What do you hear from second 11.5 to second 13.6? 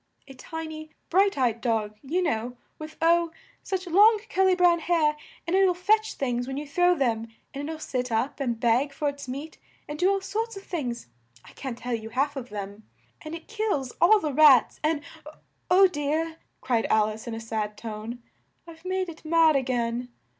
can't tell you half of them. And it